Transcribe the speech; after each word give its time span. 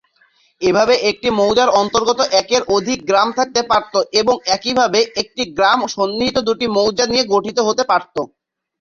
এভাবে 0.61 0.95
একটি 1.09 1.27
মৌজার 1.39 1.69
অন্তর্গত 1.81 2.19
একের 2.41 2.61
অধিক 2.75 2.99
গ্রাম 3.09 3.29
থাকতে 3.37 3.61
পারত 3.69 3.93
এবং 4.21 4.35
একইভাবে, 4.55 4.99
একটি 5.21 5.43
গ্রাম 5.57 5.79
সন্নিহিত 5.95 6.37
দুটি 6.47 6.65
মৌজা 6.77 7.05
নিয়ে 7.07 7.23
গঠিত 7.33 7.57
হতে 7.67 7.83
পারত। 7.91 8.15